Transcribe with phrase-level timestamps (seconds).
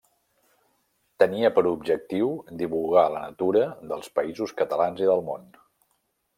[1.23, 2.31] Tenia per objectiu
[2.63, 3.63] divulgar la natura
[3.93, 5.49] dels Països Catalans i del món.